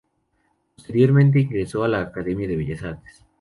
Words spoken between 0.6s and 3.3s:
Posteriormente ingresó a la Academia de Bellas Artes.